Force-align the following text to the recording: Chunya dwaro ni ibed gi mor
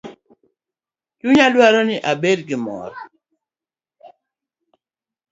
Chunya 1.19 1.47
dwaro 1.53 1.79
ni 1.87 1.95
ibed 2.11 2.39
gi 2.47 2.57
mor 2.65 2.91